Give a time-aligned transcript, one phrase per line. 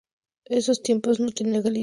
[0.45, 1.79] En esos tiempos no tenía la calidad de ciudad.